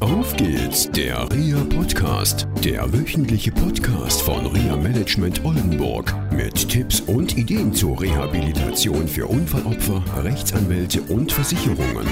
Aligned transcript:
Auf 0.00 0.36
geht's, 0.36 0.88
der 0.92 1.28
RIA 1.32 1.58
Podcast, 1.64 2.46
der 2.62 2.92
wöchentliche 2.92 3.50
Podcast 3.50 4.22
von 4.22 4.46
RIA 4.46 4.76
Management 4.76 5.44
Oldenburg 5.44 6.14
mit 6.30 6.68
Tipps 6.68 7.00
und 7.00 7.36
Ideen 7.36 7.74
zur 7.74 8.00
Rehabilitation 8.00 9.08
für 9.08 9.26
Unfallopfer, 9.26 10.04
Rechtsanwälte 10.22 11.02
und 11.02 11.32
Versicherungen. 11.32 12.06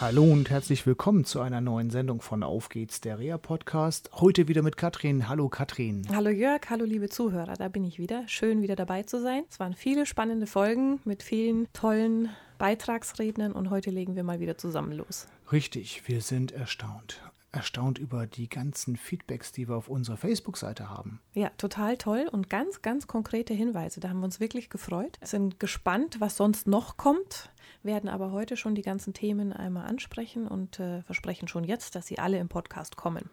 Hallo 0.00 0.24
und 0.24 0.50
herzlich 0.50 0.84
willkommen 0.84 1.24
zu 1.24 1.40
einer 1.40 1.60
neuen 1.60 1.90
Sendung 1.90 2.20
von 2.20 2.42
Auf 2.42 2.68
geht's, 2.68 3.00
der 3.00 3.20
RIA 3.20 3.38
Podcast. 3.38 4.10
Heute 4.14 4.48
wieder 4.48 4.62
mit 4.62 4.76
Katrin. 4.76 5.28
Hallo 5.28 5.48
Katrin. 5.48 6.08
Hallo 6.12 6.30
Jörg, 6.30 6.62
hallo 6.70 6.84
liebe 6.84 7.08
Zuhörer, 7.08 7.54
da 7.54 7.68
bin 7.68 7.84
ich 7.84 8.00
wieder. 8.00 8.24
Schön 8.26 8.62
wieder 8.62 8.74
dabei 8.74 9.04
zu 9.04 9.22
sein. 9.22 9.44
Es 9.48 9.60
waren 9.60 9.74
viele 9.74 10.06
spannende 10.06 10.48
Folgen 10.48 10.98
mit 11.04 11.22
vielen 11.22 11.72
tollen 11.72 12.30
Beitragsrednern 12.60 13.52
und 13.52 13.70
heute 13.70 13.90
legen 13.90 14.16
wir 14.16 14.22
mal 14.22 14.38
wieder 14.38 14.58
zusammen 14.58 14.92
los. 14.92 15.26
Richtig, 15.50 16.06
wir 16.06 16.20
sind 16.20 16.52
erstaunt. 16.52 17.22
Erstaunt 17.52 17.98
über 17.98 18.26
die 18.26 18.50
ganzen 18.50 18.96
Feedbacks, 18.96 19.50
die 19.50 19.66
wir 19.66 19.76
auf 19.76 19.88
unserer 19.88 20.18
Facebook-Seite 20.18 20.90
haben. 20.90 21.20
Ja, 21.32 21.48
total 21.56 21.96
toll 21.96 22.28
und 22.30 22.50
ganz, 22.50 22.82
ganz 22.82 23.06
konkrete 23.06 23.54
Hinweise. 23.54 23.98
Da 23.98 24.10
haben 24.10 24.20
wir 24.20 24.26
uns 24.26 24.40
wirklich 24.40 24.68
gefreut. 24.68 25.18
Sind 25.22 25.58
gespannt, 25.58 26.20
was 26.20 26.36
sonst 26.36 26.66
noch 26.66 26.98
kommt, 26.98 27.50
werden 27.82 28.10
aber 28.10 28.30
heute 28.30 28.58
schon 28.58 28.74
die 28.74 28.82
ganzen 28.82 29.14
Themen 29.14 29.54
einmal 29.54 29.86
ansprechen 29.86 30.46
und 30.46 30.78
äh, 30.80 31.00
versprechen 31.02 31.48
schon 31.48 31.64
jetzt, 31.64 31.96
dass 31.96 32.06
sie 32.08 32.18
alle 32.18 32.36
im 32.36 32.50
Podcast 32.50 32.94
kommen. 32.94 33.30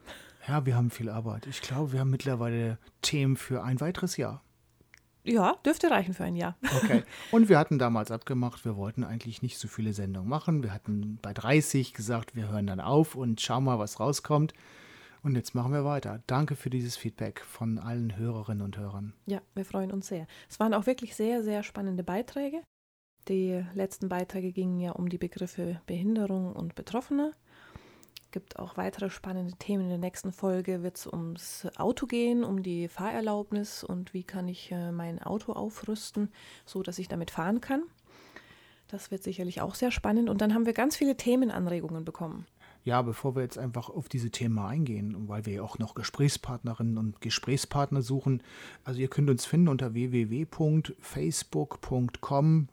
Ja, 0.48 0.66
wir 0.66 0.78
haben 0.78 0.90
viel 0.90 1.10
Arbeit. 1.10 1.48
Ich 1.48 1.60
glaube, 1.60 1.92
wir 1.92 2.00
haben 2.00 2.12
mittlerweile 2.12 2.78
Themen 3.02 3.36
für 3.36 3.62
ein 3.62 3.82
weiteres 3.82 4.16
Jahr. 4.16 4.42
Ja, 5.28 5.56
dürfte 5.66 5.92
reichen 5.92 6.14
für 6.14 6.24
ein 6.24 6.36
Jahr. 6.36 6.56
Okay. 6.84 7.04
Und 7.32 7.50
wir 7.50 7.60
hatten 7.60 7.80
damals 7.80 8.12
abgemacht, 8.12 8.64
wir 8.66 8.78
wollten 8.78 9.04
eigentlich 9.04 9.42
nicht 9.42 9.58
so 9.58 9.68
viele 9.68 9.94
Sendungen 9.94 10.30
machen. 10.30 10.64
Wir 10.64 10.74
hatten 10.74 11.20
bei 11.22 11.34
30 11.34 11.94
gesagt, 11.94 12.36
wir 12.36 12.50
hören 12.50 12.68
dann 12.68 12.80
auf 12.80 13.16
und 13.16 13.42
schauen 13.42 13.66
mal, 13.66 13.80
was 13.80 14.00
rauskommt. 14.00 14.54
Und 15.24 15.36
jetzt 15.36 15.56
machen 15.56 15.74
wir 15.74 15.84
weiter. 15.84 16.22
Danke 16.28 16.56
für 16.56 16.70
dieses 16.70 16.96
Feedback 16.96 17.42
von 17.42 17.80
allen 17.80 18.16
Hörerinnen 18.16 18.64
und 18.64 18.78
Hörern. 18.78 19.14
Ja, 19.26 19.42
wir 19.56 19.66
freuen 19.66 19.92
uns 19.92 20.08
sehr. 20.08 20.28
Es 20.50 20.60
waren 20.60 20.74
auch 20.74 20.86
wirklich 20.86 21.16
sehr, 21.16 21.44
sehr 21.44 21.64
spannende 21.64 22.04
Beiträge. 22.04 22.62
Die 23.28 23.62
letzten 23.74 24.08
Beiträge 24.08 24.54
gingen 24.54 24.80
ja 24.80 24.92
um 24.92 25.10
die 25.10 25.18
Begriffe 25.18 25.82
Behinderung 25.86 26.54
und 26.54 26.76
Betroffene 26.76 27.34
gibt 28.32 28.60
auch 28.60 28.78
weitere 28.78 29.10
spannende 29.10 29.56
Themen. 29.58 29.84
In 29.84 29.90
der 29.90 29.98
nächsten 29.98 30.32
Folge 30.32 30.84
wird 30.84 30.98
es 30.98 31.08
ums 31.08 31.68
Auto 31.78 32.06
gehen, 32.06 32.44
um 32.44 32.64
die 32.64 32.88
Fahrerlaubnis 32.88 33.84
und 33.84 34.14
wie 34.14 34.24
kann 34.24 34.48
ich 34.48 34.72
äh, 34.72 34.92
mein 34.92 35.22
Auto 35.22 35.54
aufrüsten, 35.54 36.32
so 36.66 36.84
dass 36.84 37.00
ich 37.00 37.08
damit 37.08 37.32
fahren 37.32 37.62
kann. 37.62 37.84
Das 38.88 39.12
wird 39.12 39.24
sicherlich 39.24 39.62
auch 39.62 39.76
sehr 39.76 39.92
spannend. 39.92 40.30
Und 40.30 40.42
dann 40.42 40.54
haben 40.54 40.66
wir 40.66 40.74
ganz 40.74 40.96
viele 40.96 41.18
Themenanregungen 41.18 42.06
bekommen. 42.06 42.46
Ja, 42.88 43.02
bevor 43.02 43.36
wir 43.36 43.42
jetzt 43.42 43.58
einfach 43.58 43.90
auf 43.90 44.08
diese 44.08 44.30
Themen 44.30 44.58
eingehen, 44.60 45.28
weil 45.28 45.46
wir 45.46 45.56
ja 45.56 45.62
auch 45.62 45.78
noch 45.78 45.94
Gesprächspartnerinnen 45.94 46.98
und 46.98 47.20
Gesprächspartner 47.20 48.02
suchen, 48.02 48.42
also 48.86 49.02
ihr 49.02 49.10
könnt 49.10 49.30
uns 49.30 49.44
finden 49.44 49.68
unter 49.68 49.94
www.facebook.com 49.94 52.70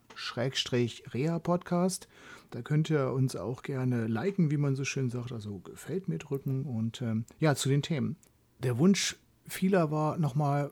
Rea 1.12 1.38
Podcast. 1.40 2.06
Da 2.52 2.62
könnt 2.62 2.90
ihr 2.90 3.10
uns 3.10 3.34
auch 3.34 3.62
gerne 3.62 4.06
liken, 4.06 4.52
wie 4.52 4.56
man 4.56 4.76
so 4.76 4.84
schön 4.84 5.10
sagt, 5.10 5.32
also 5.32 5.58
gefällt 5.58 6.06
mir 6.06 6.18
drücken 6.18 6.64
und 6.64 7.02
ähm, 7.02 7.24
ja, 7.40 7.56
zu 7.56 7.68
den 7.68 7.82
Themen. 7.82 8.14
Der 8.62 8.78
Wunsch 8.78 9.16
vieler 9.48 9.90
war 9.90 10.16
nochmal 10.16 10.70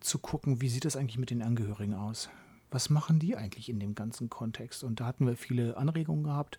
zu 0.00 0.18
gucken, 0.18 0.60
wie 0.60 0.68
sieht 0.68 0.84
das 0.84 0.96
eigentlich 0.96 1.18
mit 1.18 1.30
den 1.30 1.42
Angehörigen 1.42 1.94
aus? 1.94 2.28
Was 2.72 2.90
machen 2.90 3.20
die 3.20 3.36
eigentlich 3.36 3.68
in 3.68 3.78
dem 3.78 3.94
ganzen 3.94 4.30
Kontext? 4.30 4.82
Und 4.82 4.98
da 4.98 5.06
hatten 5.06 5.28
wir 5.28 5.36
viele 5.36 5.76
Anregungen 5.76 6.24
gehabt, 6.24 6.58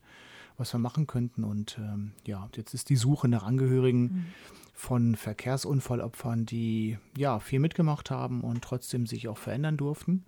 was 0.57 0.73
wir 0.73 0.79
machen 0.79 1.07
könnten. 1.07 1.43
Und 1.43 1.77
ähm, 1.79 2.11
ja, 2.25 2.49
jetzt 2.55 2.73
ist 2.73 2.89
die 2.89 2.95
Suche 2.95 3.27
nach 3.27 3.43
Angehörigen 3.43 4.01
mhm. 4.01 4.25
von 4.73 5.15
Verkehrsunfallopfern, 5.15 6.45
die 6.45 6.97
ja 7.17 7.39
viel 7.39 7.59
mitgemacht 7.59 8.11
haben 8.11 8.41
und 8.41 8.63
trotzdem 8.63 9.05
sich 9.05 9.27
auch 9.27 9.37
verändern 9.37 9.77
durften. 9.77 10.25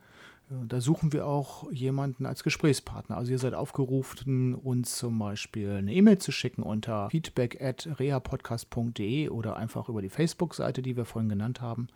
Da 0.50 0.80
suchen 0.80 1.12
wir 1.12 1.28
auch 1.28 1.70
jemanden 1.74 2.26
als 2.26 2.42
Gesprächspartner. 2.42 3.18
Also 3.18 3.34
ihr 3.34 3.40
seid 3.40 3.54
aufgerufen, 3.54 4.56
uns 4.56 4.96
zum 4.96 5.20
Beispiel 5.20 5.72
eine 5.72 5.94
E-Mail 5.94 6.20
zu 6.20 6.32
schicken 6.32 6.64
unter 6.64 7.10
feedback 7.10 7.62
at 7.62 7.90
reapodcast.de 8.00 9.28
oder 9.28 9.58
einfach 9.58 9.90
über 9.90 10.02
die 10.02 10.10
Facebook-Seite, 10.10 10.82
die 10.82 10.96
wir 10.96 11.04
vorhin 11.04 11.28
genannt 11.28 11.60
haben. 11.60 11.90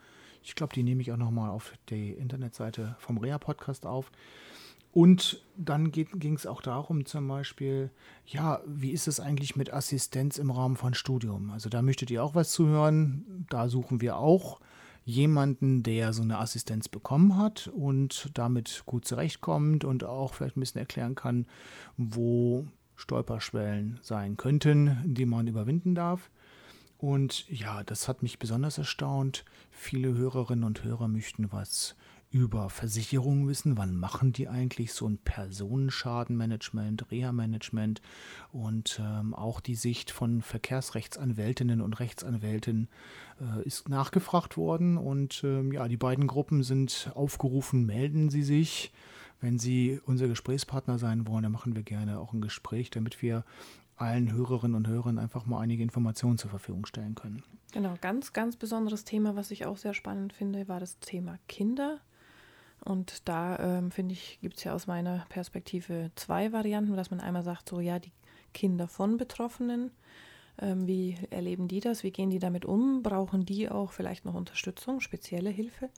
Ich 0.43 0.55
glaube, 0.55 0.73
die 0.73 0.83
nehme 0.83 1.01
ich 1.01 1.13
auch 1.13 1.17
nochmal 1.17 1.49
auf 1.49 1.73
die 1.89 2.11
Internetseite 2.11 2.97
vom 2.99 3.19
Rea-Podcast 3.19 3.85
auf. 3.85 4.11
Und 4.91 5.41
dann 5.55 5.91
ging 5.91 6.35
es 6.35 6.45
auch 6.45 6.61
darum, 6.61 7.05
zum 7.05 7.27
Beispiel, 7.27 7.91
ja, 8.25 8.61
wie 8.65 8.91
ist 8.91 9.07
es 9.07 9.21
eigentlich 9.21 9.55
mit 9.55 9.71
Assistenz 9.71 10.37
im 10.37 10.51
Rahmen 10.51 10.75
von 10.75 10.93
Studium? 10.93 11.49
Also 11.51 11.69
da 11.69 11.81
möchtet 11.81 12.11
ihr 12.11 12.23
auch 12.23 12.35
was 12.35 12.51
zuhören. 12.51 13.45
Da 13.49 13.69
suchen 13.69 14.01
wir 14.01 14.17
auch 14.17 14.59
jemanden, 15.05 15.81
der 15.81 16.11
so 16.13 16.21
eine 16.23 16.39
Assistenz 16.39 16.89
bekommen 16.89 17.37
hat 17.37 17.67
und 17.73 18.31
damit 18.33 18.83
gut 18.85 19.05
zurechtkommt 19.05 19.85
und 19.85 20.03
auch 20.03 20.33
vielleicht 20.33 20.57
ein 20.57 20.61
bisschen 20.61 20.79
erklären 20.79 21.15
kann, 21.15 21.47
wo 21.97 22.67
Stolperschwellen 22.95 23.99
sein 24.01 24.37
könnten, 24.37 24.97
die 25.05 25.25
man 25.25 25.47
überwinden 25.47 25.95
darf. 25.95 26.29
Und 26.97 27.49
ja, 27.49 27.83
das 27.83 28.07
hat 28.07 28.21
mich 28.21 28.37
besonders 28.37 28.77
erstaunt. 28.77 29.43
Viele 29.71 30.13
Hörerinnen 30.13 30.65
und 30.65 30.83
Hörer 30.83 31.07
möchten 31.07 31.51
was 31.51 31.95
über 32.31 32.69
Versicherungen 32.69 33.47
wissen. 33.47 33.77
Wann 33.77 33.95
machen 33.95 34.31
die 34.31 34.47
eigentlich 34.47 34.93
so 34.93 35.07
ein 35.07 35.17
Personenschadenmanagement, 35.17 37.11
Reha-Management 37.11 38.01
und 38.51 39.01
ähm, 39.03 39.33
auch 39.33 39.59
die 39.59 39.75
Sicht 39.75 40.11
von 40.11 40.41
Verkehrsrechtsanwältinnen 40.41 41.81
und 41.81 41.99
Rechtsanwälten 41.99 42.87
äh, 43.39 43.63
ist 43.63 43.89
nachgefragt 43.89 44.55
worden. 44.55 44.97
Und 44.97 45.43
ähm, 45.43 45.73
ja, 45.73 45.87
die 45.87 45.97
beiden 45.97 46.27
Gruppen 46.27 46.63
sind 46.63 47.11
aufgerufen, 47.13 47.85
melden 47.85 48.29
Sie 48.29 48.43
sich. 48.43 48.93
Wenn 49.41 49.59
Sie 49.59 49.99
unser 50.05 50.27
Gesprächspartner 50.27 50.99
sein 50.99 51.27
wollen, 51.27 51.43
dann 51.43 51.51
machen 51.51 51.75
wir 51.75 51.83
gerne 51.83 52.19
auch 52.19 52.31
ein 52.31 52.41
Gespräch, 52.41 52.91
damit 52.91 53.21
wir 53.21 53.43
allen 53.97 54.31
Hörerinnen 54.31 54.75
und 54.75 54.87
Hörern 54.87 55.19
einfach 55.19 55.45
mal 55.45 55.59
einige 55.59 55.83
Informationen 55.83 56.37
zur 56.37 56.49
Verfügung 56.49 56.85
stellen 56.85 57.15
können. 57.15 57.43
Genau, 57.71 57.95
ganz, 58.01 58.33
ganz 58.33 58.55
besonderes 58.55 59.03
Thema, 59.03 59.35
was 59.35 59.51
ich 59.51 59.65
auch 59.65 59.77
sehr 59.77 59.93
spannend 59.93 60.33
finde, 60.33 60.67
war 60.67 60.79
das 60.79 60.99
Thema 60.99 61.37
Kinder. 61.47 61.99
Und 62.83 63.27
da 63.27 63.59
ähm, 63.59 63.91
finde 63.91 64.13
ich, 64.13 64.39
gibt 64.41 64.57
es 64.57 64.63
ja 64.63 64.73
aus 64.73 64.87
meiner 64.87 65.25
Perspektive 65.29 66.11
zwei 66.15 66.51
Varianten, 66.51 66.95
dass 66.95 67.11
man 67.11 67.19
einmal 67.19 67.43
sagt, 67.43 67.69
so 67.69 67.79
ja, 67.79 67.99
die 67.99 68.11
Kinder 68.53 68.87
von 68.87 69.17
Betroffenen, 69.17 69.91
ähm, 70.59 70.87
wie 70.87 71.17
erleben 71.29 71.67
die 71.67 71.79
das, 71.79 72.03
wie 72.03 72.11
gehen 72.11 72.29
die 72.29 72.39
damit 72.39 72.65
um, 72.65 73.03
brauchen 73.03 73.45
die 73.45 73.69
auch 73.69 73.91
vielleicht 73.91 74.25
noch 74.25 74.33
Unterstützung, 74.33 74.99
spezielle 74.99 75.49
Hilfe, 75.49 75.89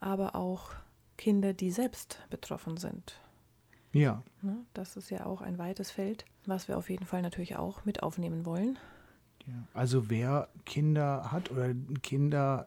aber 0.00 0.36
auch 0.36 0.70
Kinder, 1.16 1.52
die 1.52 1.70
selbst 1.70 2.20
betroffen 2.30 2.76
sind. 2.76 3.20
Ja. 3.92 4.22
Ne, 4.42 4.56
das 4.72 4.96
ist 4.96 5.10
ja 5.10 5.24
auch 5.26 5.40
ein 5.40 5.58
weites 5.58 5.90
Feld, 5.90 6.24
was 6.46 6.68
wir 6.68 6.76
auf 6.76 6.90
jeden 6.90 7.06
Fall 7.06 7.22
natürlich 7.22 7.56
auch 7.56 7.84
mit 7.84 8.02
aufnehmen 8.02 8.44
wollen. 8.44 8.78
Ja. 9.46 9.54
Also 9.74 10.10
wer 10.10 10.48
Kinder 10.64 11.30
hat 11.30 11.50
oder 11.50 11.74
Kinder 12.02 12.66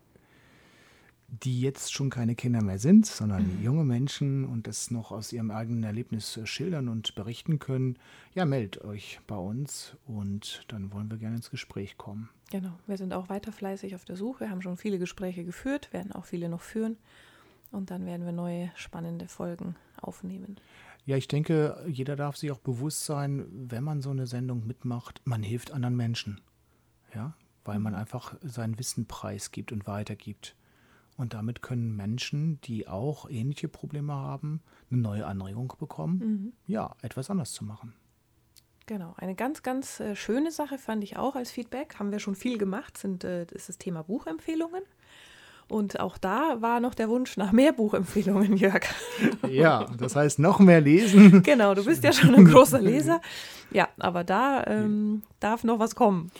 die 1.27 1.59
jetzt 1.59 1.93
schon 1.93 2.09
keine 2.09 2.35
Kinder 2.35 2.63
mehr 2.63 2.79
sind, 2.79 3.05
sondern 3.05 3.57
mhm. 3.57 3.63
junge 3.63 3.83
Menschen 3.83 4.45
und 4.45 4.65
das 4.65 4.91
noch 4.91 5.11
aus 5.11 5.33
ihrem 5.33 5.51
eigenen 5.51 5.83
Erlebnis 5.83 6.37
äh, 6.37 6.45
schildern 6.45 6.87
und 6.87 7.15
berichten 7.15 7.59
können, 7.59 7.97
ja, 8.33 8.45
meldet 8.45 8.83
euch 8.83 9.19
bei 9.27 9.35
uns 9.35 9.97
und 10.05 10.63
dann 10.69 10.93
wollen 10.93 11.11
wir 11.11 11.17
gerne 11.17 11.35
ins 11.35 11.49
Gespräch 11.49 11.97
kommen. 11.97 12.29
Genau, 12.49 12.71
wir 12.87 12.97
sind 12.97 13.13
auch 13.13 13.27
weiter 13.27 13.51
fleißig 13.51 13.93
auf 13.93 14.05
der 14.05 14.15
Suche, 14.15 14.49
haben 14.49 14.61
schon 14.61 14.77
viele 14.77 14.99
Gespräche 14.99 15.43
geführt, 15.43 15.91
werden 15.91 16.13
auch 16.13 16.25
viele 16.25 16.47
noch 16.47 16.61
führen 16.61 16.95
und 17.71 17.91
dann 17.91 18.05
werden 18.05 18.25
wir 18.25 18.31
neue 18.31 18.71
spannende 18.75 19.27
Folgen 19.27 19.75
aufnehmen. 20.01 20.55
Ja, 21.05 21.17
ich 21.17 21.27
denke, 21.27 21.85
jeder 21.87 22.15
darf 22.15 22.37
sich 22.37 22.51
auch 22.51 22.59
bewusst 22.59 23.05
sein, 23.05 23.45
wenn 23.51 23.83
man 23.83 24.01
so 24.01 24.11
eine 24.11 24.27
Sendung 24.27 24.65
mitmacht, 24.65 25.21
man 25.25 25.43
hilft 25.43 25.71
anderen 25.71 25.95
Menschen. 25.95 26.39
Ja, 27.13 27.33
weil 27.65 27.79
man 27.79 27.93
mhm. 27.93 27.99
einfach 27.99 28.35
sein 28.41 28.79
Wissen 28.79 29.07
preisgibt 29.07 29.71
und 29.71 29.87
weitergibt. 29.87 30.55
Und 31.17 31.33
damit 31.33 31.63
können 31.63 31.95
Menschen, 31.95 32.61
die 32.61 32.87
auch 32.87 33.27
ähnliche 33.29 33.67
Probleme 33.67 34.13
haben, 34.13 34.61
eine 34.91 35.01
neue 35.01 35.25
Anregung 35.25 35.73
bekommen, 35.79 36.19
mhm. 36.19 36.53
ja, 36.67 36.95
etwas 37.01 37.29
anders 37.31 37.51
zu 37.51 37.65
machen. 37.65 37.93
Genau, 38.85 39.15
eine 39.17 39.35
ganz, 39.35 39.63
ganz 39.63 39.99
äh, 39.99 40.15
schöne 40.15 40.51
Sache 40.51 40.77
fand 40.77 41.03
ich 41.03 41.17
auch 41.17 41.35
als 41.35 41.51
Feedback, 41.51 41.95
haben 41.99 42.11
wir 42.11 42.19
schon 42.19 42.35
viel 42.35 42.57
gemacht, 42.57 42.97
sind, 42.97 43.23
äh, 43.25 43.45
ist 43.51 43.67
das 43.67 43.77
Thema 43.77 44.03
Buchempfehlungen. 44.03 44.83
Und 45.67 45.99
auch 45.99 46.17
da 46.17 46.61
war 46.61 46.79
noch 46.79 46.95
der 46.95 47.09
Wunsch 47.09 47.35
nach 47.35 47.51
mehr 47.51 47.73
Buchempfehlungen, 47.73 48.55
Jörg. 48.57 48.85
Ja, 49.49 49.85
das 49.97 50.15
heißt 50.15 50.39
noch 50.39 50.59
mehr 50.59 50.79
lesen. 50.79 51.43
Genau, 51.47 51.73
du 51.73 51.83
bist 51.83 52.03
ja 52.03 52.13
schon 52.13 52.33
ein 52.35 52.45
großer 52.45 52.79
Leser. 52.79 53.21
Ja, 53.71 53.89
aber 53.99 54.23
da 54.23 54.63
ähm, 54.65 55.23
darf 55.41 55.65
noch 55.65 55.79
was 55.79 55.95
kommen. 55.95 56.31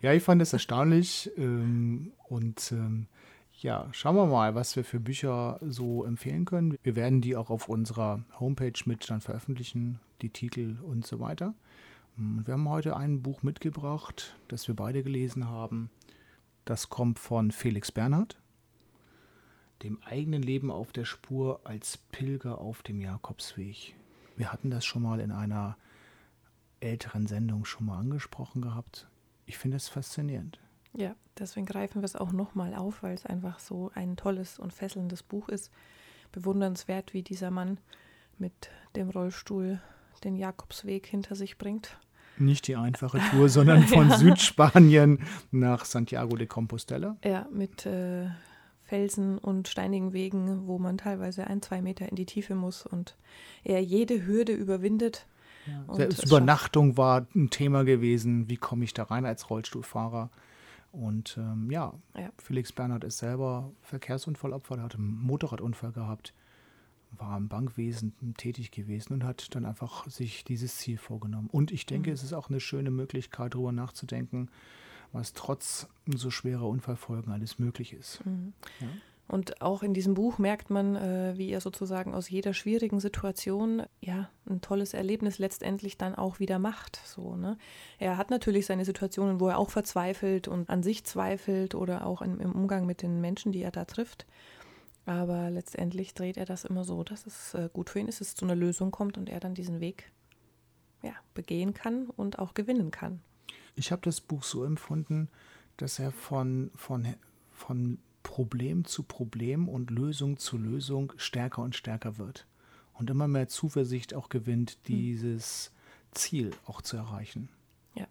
Ja, 0.00 0.12
ich 0.12 0.22
fand 0.22 0.42
es 0.42 0.52
erstaunlich 0.52 1.30
ähm, 1.36 2.12
und 2.28 2.72
ähm, 2.72 3.06
ja, 3.60 3.88
schauen 3.92 4.16
wir 4.16 4.26
mal, 4.26 4.54
was 4.54 4.76
wir 4.76 4.84
für 4.84 5.00
Bücher 5.00 5.58
so 5.62 6.04
empfehlen 6.04 6.44
können. 6.44 6.78
Wir 6.82 6.94
werden 6.94 7.20
die 7.20 7.34
auch 7.34 7.50
auf 7.50 7.68
unserer 7.68 8.24
Homepage 8.38 8.80
mit 8.84 9.10
dann 9.10 9.20
veröffentlichen, 9.20 9.98
die 10.22 10.30
Titel 10.30 10.76
und 10.82 11.06
so 11.06 11.18
weiter. 11.18 11.54
Wir 12.16 12.54
haben 12.54 12.68
heute 12.68 12.96
ein 12.96 13.22
Buch 13.22 13.42
mitgebracht, 13.42 14.36
das 14.48 14.68
wir 14.68 14.76
beide 14.76 15.02
gelesen 15.02 15.48
haben. 15.48 15.90
Das 16.64 16.88
kommt 16.88 17.18
von 17.18 17.50
Felix 17.50 17.90
Bernhard, 17.90 18.40
dem 19.82 20.02
eigenen 20.02 20.42
Leben 20.42 20.70
auf 20.70 20.92
der 20.92 21.04
Spur 21.04 21.60
als 21.64 21.96
Pilger 21.96 22.58
auf 22.58 22.82
dem 22.82 23.00
Jakobsweg. 23.00 23.94
Wir 24.36 24.52
hatten 24.52 24.70
das 24.70 24.84
schon 24.84 25.02
mal 25.02 25.20
in 25.20 25.32
einer 25.32 25.76
älteren 26.80 27.26
Sendung 27.26 27.64
schon 27.64 27.86
mal 27.86 27.98
angesprochen 27.98 28.62
gehabt. 28.62 29.08
Ich 29.46 29.58
finde 29.58 29.78
es 29.78 29.88
faszinierend. 29.88 30.60
Ja, 30.94 31.14
deswegen 31.38 31.66
greifen 31.66 32.02
wir 32.02 32.06
es 32.06 32.16
auch 32.16 32.32
nochmal 32.32 32.74
auf, 32.74 33.02
weil 33.02 33.14
es 33.14 33.26
einfach 33.26 33.58
so 33.58 33.90
ein 33.94 34.16
tolles 34.16 34.58
und 34.58 34.72
fesselndes 34.72 35.22
Buch 35.22 35.48
ist. 35.48 35.70
Bewundernswert, 36.32 37.14
wie 37.14 37.22
dieser 37.22 37.50
Mann 37.50 37.78
mit 38.38 38.70
dem 38.96 39.10
Rollstuhl 39.10 39.80
den 40.24 40.36
Jakobsweg 40.36 41.06
hinter 41.06 41.34
sich 41.34 41.58
bringt. 41.58 41.98
Nicht 42.38 42.68
die 42.68 42.76
einfache 42.76 43.20
Tour, 43.30 43.48
sondern 43.48 43.82
von 43.82 44.08
ja. 44.10 44.16
Südspanien 44.16 45.20
nach 45.50 45.84
Santiago 45.84 46.36
de 46.36 46.46
Compostela. 46.46 47.16
Ja, 47.24 47.48
mit 47.52 47.84
äh, 47.86 48.28
Felsen 48.82 49.38
und 49.38 49.68
steinigen 49.68 50.12
Wegen, 50.12 50.66
wo 50.66 50.78
man 50.78 50.98
teilweise 50.98 51.46
ein, 51.46 51.62
zwei 51.62 51.82
Meter 51.82 52.08
in 52.08 52.16
die 52.16 52.26
Tiefe 52.26 52.54
muss 52.54 52.86
und 52.86 53.16
er 53.64 53.82
jede 53.82 54.26
Hürde 54.26 54.52
überwindet. 54.52 55.26
Ja. 55.66 55.94
Selbst 55.94 56.24
Übernachtung 56.24 56.96
war 56.96 57.26
ein 57.34 57.50
Thema 57.50 57.84
gewesen. 57.84 58.48
Wie 58.48 58.56
komme 58.56 58.84
ich 58.84 58.94
da 58.94 59.04
rein 59.04 59.26
als 59.26 59.50
Rollstuhlfahrer? 59.50 60.30
Und 60.92 61.36
ähm, 61.38 61.70
ja, 61.70 61.92
ja, 62.16 62.30
Felix 62.38 62.72
Bernhard 62.72 63.04
ist 63.04 63.18
selber 63.18 63.72
Verkehrsunfallopfer, 63.82 64.76
der 64.76 64.84
hat 64.84 64.94
einen 64.94 65.20
Motorradunfall 65.22 65.92
gehabt, 65.92 66.34
war 67.12 67.36
im 67.36 67.48
Bankwesen 67.48 68.14
tätig 68.36 68.70
gewesen 68.70 69.14
und 69.14 69.24
hat 69.24 69.54
dann 69.54 69.64
einfach 69.64 70.08
sich 70.08 70.44
dieses 70.44 70.76
Ziel 70.76 70.98
vorgenommen. 70.98 71.48
Und 71.50 71.70
ich 71.70 71.86
denke, 71.86 72.10
mhm. 72.10 72.14
es 72.14 72.22
ist 72.22 72.32
auch 72.32 72.48
eine 72.48 72.60
schöne 72.60 72.90
Möglichkeit, 72.90 73.54
darüber 73.54 73.72
nachzudenken, 73.72 74.50
was 75.12 75.32
trotz 75.32 75.88
so 76.06 76.30
schwerer 76.30 76.66
Unfallfolgen 76.66 77.32
alles 77.32 77.58
möglich 77.58 77.92
ist. 77.92 78.24
Mhm. 78.24 78.52
Ja? 78.80 78.88
Und 79.28 79.60
auch 79.60 79.82
in 79.82 79.92
diesem 79.92 80.14
Buch 80.14 80.38
merkt 80.38 80.70
man, 80.70 80.96
äh, 80.96 81.34
wie 81.36 81.50
er 81.50 81.60
sozusagen 81.60 82.14
aus 82.14 82.30
jeder 82.30 82.54
schwierigen 82.54 82.98
Situation 82.98 83.82
ja 84.00 84.30
ein 84.48 84.62
tolles 84.62 84.94
Erlebnis 84.94 85.38
letztendlich 85.38 85.98
dann 85.98 86.14
auch 86.14 86.40
wieder 86.40 86.58
macht. 86.58 86.96
So, 87.04 87.36
ne? 87.36 87.58
Er 87.98 88.16
hat 88.16 88.30
natürlich 88.30 88.64
seine 88.64 88.86
Situationen, 88.86 89.38
wo 89.38 89.48
er 89.48 89.58
auch 89.58 89.68
verzweifelt 89.68 90.48
und 90.48 90.70
an 90.70 90.82
sich 90.82 91.04
zweifelt 91.04 91.74
oder 91.74 92.06
auch 92.06 92.22
in, 92.22 92.40
im 92.40 92.52
Umgang 92.52 92.86
mit 92.86 93.02
den 93.02 93.20
Menschen, 93.20 93.52
die 93.52 93.62
er 93.62 93.70
da 93.70 93.84
trifft. 93.84 94.26
Aber 95.04 95.50
letztendlich 95.50 96.14
dreht 96.14 96.38
er 96.38 96.46
das 96.46 96.64
immer 96.64 96.84
so, 96.84 97.04
dass 97.04 97.26
es 97.26 97.52
äh, 97.52 97.68
gut 97.70 97.90
für 97.90 97.98
ihn 97.98 98.08
ist, 98.08 98.22
dass 98.22 98.28
es 98.28 98.34
zu 98.34 98.46
einer 98.46 98.56
Lösung 98.56 98.90
kommt 98.90 99.18
und 99.18 99.28
er 99.28 99.40
dann 99.40 99.54
diesen 99.54 99.80
Weg 99.80 100.10
ja, 101.02 101.12
begehen 101.34 101.74
kann 101.74 102.08
und 102.08 102.38
auch 102.38 102.54
gewinnen 102.54 102.90
kann. 102.90 103.20
Ich 103.74 103.92
habe 103.92 104.02
das 104.02 104.22
Buch 104.22 104.42
so 104.42 104.64
empfunden, 104.64 105.28
dass 105.76 105.98
er 105.98 106.12
von, 106.12 106.70
von, 106.74 107.06
von 107.52 107.98
Problem 108.28 108.84
zu 108.84 109.04
Problem 109.04 109.70
und 109.70 109.90
Lösung 109.90 110.36
zu 110.36 110.58
Lösung 110.58 111.14
stärker 111.16 111.62
und 111.62 111.74
stärker 111.74 112.18
wird 112.18 112.46
und 112.92 113.08
immer 113.08 113.26
mehr 113.26 113.48
Zuversicht 113.48 114.12
auch 114.12 114.28
gewinnt, 114.28 114.72
hm. 114.72 114.78
dieses 114.84 115.72
Ziel 116.10 116.50
auch 116.66 116.82
zu 116.82 116.98
erreichen. 116.98 117.48
Ja, 117.94 118.06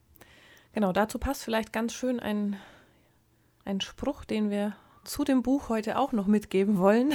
genau. 0.73 0.91
Dazu 0.91 1.19
passt 1.19 1.43
vielleicht 1.43 1.71
ganz 1.71 1.93
schön 1.93 2.19
ein, 2.19 2.55
ein 3.63 3.79
Spruch, 3.79 4.25
den 4.25 4.49
wir 4.49 4.75
zu 5.03 5.23
dem 5.23 5.43
Buch 5.43 5.69
heute 5.69 5.99
auch 5.99 6.13
noch 6.13 6.25
mitgeben 6.25 6.79
wollen. 6.79 7.13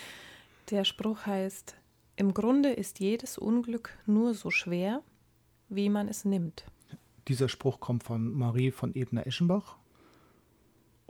Der 0.70 0.84
Spruch 0.84 1.26
heißt, 1.26 1.76
im 2.16 2.32
Grunde 2.32 2.70
ist 2.70 3.00
jedes 3.00 3.36
Unglück 3.36 3.98
nur 4.06 4.32
so 4.32 4.50
schwer, 4.50 5.02
wie 5.68 5.90
man 5.90 6.08
es 6.08 6.24
nimmt. 6.24 6.64
Dieser 7.28 7.50
Spruch 7.50 7.80
kommt 7.80 8.02
von 8.02 8.32
Marie 8.32 8.70
von 8.70 8.94
Ebner-Eschenbach 8.94 9.76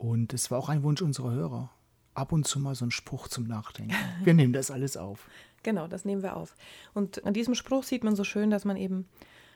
und 0.01 0.33
es 0.33 0.49
war 0.49 0.57
auch 0.57 0.69
ein 0.69 0.81
Wunsch 0.81 1.03
unserer 1.03 1.29
Hörer. 1.31 1.69
Ab 2.15 2.31
und 2.31 2.47
zu 2.47 2.59
mal 2.59 2.73
so 2.73 2.85
ein 2.85 2.91
Spruch 2.91 3.27
zum 3.27 3.47
Nachdenken. 3.47 3.93
Wir 4.23 4.33
nehmen 4.33 4.51
das 4.51 4.71
alles 4.71 4.97
auf. 4.97 5.29
Genau, 5.63 5.87
das 5.87 6.05
nehmen 6.05 6.23
wir 6.23 6.37
auf. 6.37 6.55
Und 6.95 7.23
an 7.23 7.35
diesem 7.35 7.53
Spruch 7.53 7.83
sieht 7.83 8.03
man 8.03 8.15
so 8.15 8.23
schön, 8.23 8.49
dass 8.49 8.65
man 8.65 8.77
eben 8.77 9.07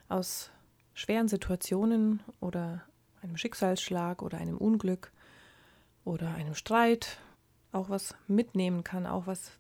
aus 0.08 0.52
schweren 0.94 1.28
Situationen 1.28 2.20
oder 2.40 2.84
einem 3.24 3.38
Schicksalsschlag 3.38 4.22
oder 4.22 4.38
einem 4.38 4.56
Unglück 4.56 5.12
oder 6.04 6.36
einem 6.36 6.54
Streit 6.54 7.18
auch 7.72 7.90
was 7.90 8.14
mitnehmen 8.28 8.84
kann, 8.84 9.08
auch 9.08 9.26
was 9.26 9.54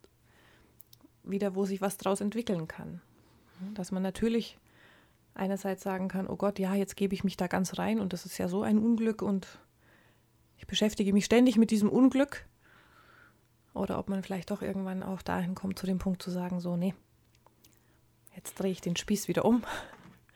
wieder, 1.23 1.55
wo 1.55 1.65
sich 1.65 1.81
was 1.81 1.97
daraus 1.97 2.21
entwickeln 2.21 2.67
kann. 2.67 3.01
Dass 3.73 3.91
man 3.91 4.03
natürlich 4.03 4.59
einerseits 5.33 5.81
sagen 5.81 6.09
kann, 6.09 6.27
oh 6.27 6.35
Gott, 6.35 6.59
ja, 6.59 6.75
jetzt 6.75 6.95
gebe 6.95 7.15
ich 7.15 7.23
mich 7.23 7.37
da 7.37 7.47
ganz 7.47 7.79
rein 7.79 7.99
und 7.99 8.13
das 8.13 8.27
ist 8.27 8.37
ja 8.37 8.47
so 8.47 8.61
ein 8.61 8.77
Unglück 8.77 9.23
und 9.23 9.47
ich 10.57 10.67
beschäftige 10.67 11.13
mich 11.13 11.25
ständig 11.25 11.57
mit 11.57 11.71
diesem 11.71 11.89
Unglück. 11.89 12.45
Oder 13.73 13.99
ob 13.99 14.09
man 14.09 14.23
vielleicht 14.23 14.51
doch 14.51 14.61
irgendwann 14.61 15.03
auch 15.03 15.21
dahin 15.21 15.53
kommt, 15.53 15.77
zu 15.77 15.85
dem 15.85 15.97
Punkt 15.97 16.21
zu 16.21 16.31
sagen, 16.31 16.61
so, 16.61 16.77
nee, 16.77 16.93
jetzt 18.35 18.55
drehe 18.55 18.71
ich 18.71 18.81
den 18.81 18.95
Spieß 18.95 19.27
wieder 19.27 19.43
um. 19.45 19.63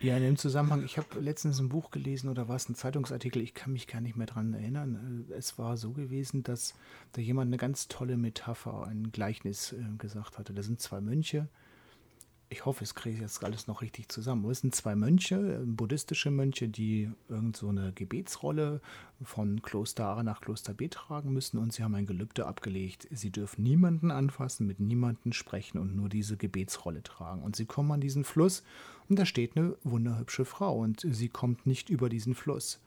Ja, 0.01 0.15
in 0.15 0.23
dem 0.23 0.37
Zusammenhang, 0.37 0.85
ich 0.85 0.97
habe 0.97 1.19
letztens 1.19 1.59
ein 1.59 1.67
Buch 1.67 1.91
gelesen 1.91 2.29
oder 2.29 2.47
war 2.47 2.55
es 2.55 2.69
ein 2.69 2.75
Zeitungsartikel, 2.75 3.41
ich 3.41 3.53
kann 3.53 3.73
mich 3.73 3.85
gar 3.85 3.99
nicht 3.99 4.15
mehr 4.15 4.27
daran 4.27 4.53
erinnern. 4.53 5.25
Es 5.37 5.57
war 5.57 5.75
so 5.75 5.91
gewesen, 5.91 6.41
dass 6.41 6.73
da 7.11 7.21
jemand 7.21 7.49
eine 7.49 7.57
ganz 7.57 7.89
tolle 7.89 8.15
Metapher, 8.15 8.87
ein 8.87 9.11
Gleichnis 9.11 9.73
äh, 9.73 9.83
gesagt 9.97 10.37
hatte. 10.37 10.53
Da 10.53 10.63
sind 10.63 10.79
zwei 10.79 11.01
Mönche, 11.01 11.49
ich 12.51 12.65
hoffe, 12.65 12.83
es 12.83 12.95
kriege 12.95 13.21
jetzt 13.21 13.43
alles 13.43 13.67
noch 13.67 13.81
richtig 13.81 14.09
zusammen. 14.09 14.49
Es 14.49 14.61
sind 14.61 14.73
zwei 14.73 14.95
Mönche, 14.95 15.61
buddhistische 15.65 16.31
Mönche, 16.31 16.67
die 16.67 17.11
irgend 17.27 17.55
so 17.55 17.69
eine 17.69 17.93
Gebetsrolle 17.93 18.81
von 19.23 19.61
Kloster 19.61 20.07
A 20.07 20.23
nach 20.23 20.41
Kloster 20.41 20.73
B 20.73 20.87
tragen 20.87 21.31
müssen 21.31 21.59
und 21.59 21.73
sie 21.73 21.83
haben 21.83 21.93
ein 21.93 22.07
Gelübde 22.07 22.47
abgelegt. 22.47 23.07
Sie 23.11 23.29
dürfen 23.29 23.63
niemanden 23.63 24.09
anfassen, 24.09 24.65
mit 24.65 24.79
niemanden 24.79 25.31
sprechen 25.31 25.77
und 25.77 25.95
nur 25.95 26.09
diese 26.09 26.37
Gebetsrolle 26.37 27.03
tragen. 27.03 27.43
Und 27.43 27.55
sie 27.55 27.65
kommen 27.65 27.91
an 27.91 28.01
diesen 28.01 28.23
Fluss 28.23 28.63
und 29.09 29.19
da 29.19 29.25
steht 29.25 29.55
eine 29.55 29.75
wunderhübsche 29.83 30.45
Frau 30.45 30.79
und 30.79 31.05
sie 31.07 31.29
kommt 31.29 31.67
nicht 31.67 31.89
über 31.89 32.09
diesen 32.09 32.33
Fluss. 32.33 32.79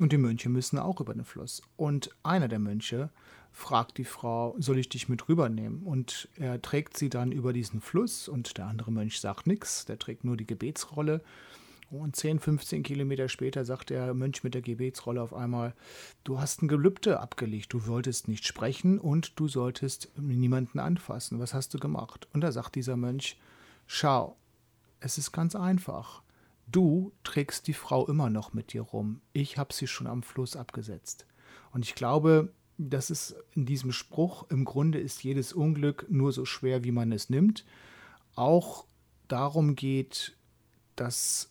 Und 0.00 0.12
die 0.12 0.18
Mönche 0.18 0.48
müssen 0.48 0.78
auch 0.78 0.98
über 1.00 1.12
den 1.12 1.26
Fluss. 1.26 1.60
Und 1.76 2.10
einer 2.22 2.48
der 2.48 2.58
Mönche 2.58 3.10
fragt 3.52 3.98
die 3.98 4.06
Frau, 4.06 4.56
soll 4.58 4.78
ich 4.78 4.88
dich 4.88 5.10
mit 5.10 5.28
rübernehmen? 5.28 5.82
Und 5.82 6.26
er 6.36 6.62
trägt 6.62 6.96
sie 6.96 7.10
dann 7.10 7.32
über 7.32 7.52
diesen 7.52 7.82
Fluss 7.82 8.26
und 8.26 8.56
der 8.56 8.66
andere 8.66 8.90
Mönch 8.90 9.20
sagt 9.20 9.46
nichts, 9.46 9.84
der 9.84 9.98
trägt 9.98 10.24
nur 10.24 10.38
die 10.38 10.46
Gebetsrolle. 10.46 11.20
Und 11.90 12.16
10, 12.16 12.38
15 12.38 12.82
Kilometer 12.82 13.28
später 13.28 13.66
sagt 13.66 13.90
der 13.90 14.14
Mönch 14.14 14.42
mit 14.42 14.54
der 14.54 14.62
Gebetsrolle 14.62 15.20
auf 15.20 15.34
einmal, 15.34 15.74
du 16.24 16.40
hast 16.40 16.62
ein 16.62 16.68
Gelübde 16.68 17.20
abgelegt, 17.20 17.70
du 17.74 17.78
solltest 17.78 18.26
nicht 18.26 18.46
sprechen 18.46 18.98
und 18.98 19.38
du 19.38 19.48
solltest 19.48 20.08
niemanden 20.16 20.78
anfassen. 20.78 21.40
Was 21.40 21.52
hast 21.52 21.74
du 21.74 21.78
gemacht? 21.78 22.26
Und 22.32 22.40
da 22.40 22.52
sagt 22.52 22.74
dieser 22.74 22.96
Mönch, 22.96 23.38
schau, 23.86 24.38
es 25.00 25.18
ist 25.18 25.32
ganz 25.32 25.54
einfach. 25.54 26.22
Du 26.70 27.12
trägst 27.24 27.66
die 27.66 27.72
Frau 27.72 28.06
immer 28.06 28.30
noch 28.30 28.52
mit 28.52 28.72
dir 28.72 28.82
rum. 28.82 29.20
Ich 29.32 29.58
habe 29.58 29.72
sie 29.72 29.86
schon 29.86 30.06
am 30.06 30.22
Fluss 30.22 30.56
abgesetzt. 30.56 31.26
Und 31.72 31.84
ich 31.84 31.94
glaube, 31.94 32.52
das 32.78 33.10
ist 33.10 33.34
in 33.54 33.66
diesem 33.66 33.92
Spruch, 33.92 34.48
im 34.50 34.64
Grunde 34.64 34.98
ist 34.98 35.24
jedes 35.24 35.52
Unglück 35.52 36.06
nur 36.08 36.32
so 36.32 36.44
schwer, 36.44 36.84
wie 36.84 36.92
man 36.92 37.12
es 37.12 37.28
nimmt, 37.28 37.64
auch 38.34 38.84
darum 39.28 39.74
geht, 39.74 40.36
dass 40.96 41.50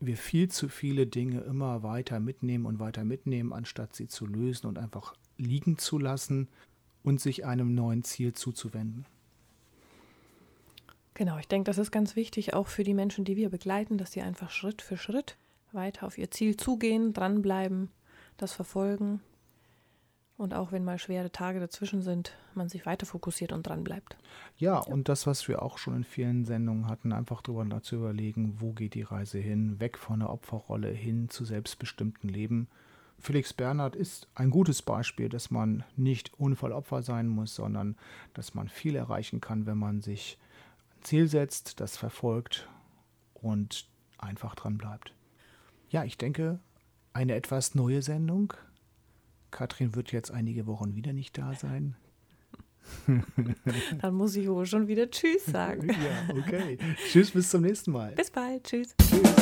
wir 0.00 0.16
viel 0.16 0.50
zu 0.50 0.68
viele 0.68 1.06
Dinge 1.06 1.40
immer 1.40 1.82
weiter 1.82 2.20
mitnehmen 2.20 2.66
und 2.66 2.78
weiter 2.78 3.04
mitnehmen, 3.04 3.52
anstatt 3.52 3.94
sie 3.94 4.08
zu 4.08 4.26
lösen 4.26 4.66
und 4.66 4.78
einfach 4.78 5.14
liegen 5.36 5.78
zu 5.78 5.98
lassen 5.98 6.48
und 7.02 7.20
sich 7.20 7.44
einem 7.44 7.74
neuen 7.74 8.02
Ziel 8.02 8.32
zuzuwenden. 8.32 9.06
Genau, 11.14 11.38
ich 11.38 11.48
denke, 11.48 11.68
das 11.68 11.78
ist 11.78 11.90
ganz 11.90 12.16
wichtig, 12.16 12.54
auch 12.54 12.68
für 12.68 12.84
die 12.84 12.94
Menschen, 12.94 13.24
die 13.24 13.36
wir 13.36 13.50
begleiten, 13.50 13.98
dass 13.98 14.12
sie 14.12 14.22
einfach 14.22 14.50
Schritt 14.50 14.82
für 14.82 14.96
Schritt 14.96 15.36
weiter 15.72 16.06
auf 16.06 16.18
ihr 16.18 16.30
Ziel 16.30 16.56
zugehen, 16.56 17.12
dranbleiben, 17.12 17.90
das 18.36 18.52
verfolgen 18.52 19.20
und 20.42 20.54
auch 20.54 20.72
wenn 20.72 20.84
mal 20.84 20.98
schwere 20.98 21.30
Tage 21.30 21.60
dazwischen 21.60 22.02
sind, 22.02 22.36
man 22.54 22.68
sich 22.68 22.84
weiter 22.84 23.06
fokussiert 23.06 23.52
und 23.52 23.66
dran 23.66 23.84
bleibt. 23.84 24.16
Ja, 24.56 24.74
ja, 24.74 24.78
und 24.80 25.08
das, 25.08 25.26
was 25.26 25.46
wir 25.48 25.62
auch 25.62 25.78
schon 25.78 25.96
in 25.96 26.04
vielen 26.04 26.44
Sendungen 26.44 26.88
hatten, 26.88 27.12
einfach 27.12 27.42
darüber 27.42 27.82
zu 27.82 27.96
überlegen, 27.96 28.56
wo 28.58 28.72
geht 28.72 28.94
die 28.94 29.02
Reise 29.02 29.38
hin, 29.38 29.78
weg 29.78 29.98
von 29.98 30.20
der 30.20 30.30
Opferrolle 30.30 30.90
hin 30.90 31.28
zu 31.28 31.44
selbstbestimmten 31.44 32.28
Leben. 32.28 32.68
Felix 33.18 33.52
Bernhard 33.52 33.94
ist 33.94 34.28
ein 34.34 34.50
gutes 34.50 34.82
Beispiel, 34.82 35.28
dass 35.28 35.50
man 35.52 35.84
nicht 35.96 36.34
Unfallopfer 36.34 37.02
sein 37.02 37.28
muss, 37.28 37.54
sondern 37.54 37.96
dass 38.34 38.54
man 38.54 38.68
viel 38.68 38.96
erreichen 38.96 39.40
kann, 39.40 39.64
wenn 39.66 39.78
man 39.78 40.00
sich 40.00 40.38
Ziel 41.02 41.28
setzt, 41.28 41.80
das 41.80 41.96
verfolgt 41.96 42.68
und 43.34 43.88
einfach 44.18 44.54
dran 44.54 44.78
bleibt. 44.78 45.14
Ja, 45.88 46.04
ich 46.04 46.16
denke, 46.16 46.60
eine 47.12 47.34
etwas 47.34 47.74
neue 47.74 48.02
Sendung, 48.02 48.54
Katrin 49.50 49.94
wird 49.94 50.12
jetzt 50.12 50.30
einige 50.30 50.66
Wochen 50.66 50.94
wieder 50.94 51.12
nicht 51.12 51.36
da 51.36 51.54
sein. 51.54 51.94
Dann 54.00 54.14
muss 54.14 54.34
ich 54.34 54.48
wohl 54.48 54.66
schon 54.66 54.88
wieder 54.88 55.10
Tschüss 55.10 55.46
sagen. 55.46 55.88
ja, 55.88 56.34
okay. 56.34 56.78
Tschüss, 57.10 57.30
bis 57.30 57.50
zum 57.50 57.62
nächsten 57.62 57.92
Mal. 57.92 58.12
Bis 58.12 58.30
bald. 58.30 58.64
Tschüss. 58.64 58.94
Tschüss. 58.98 59.41